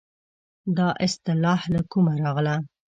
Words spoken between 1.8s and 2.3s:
کومه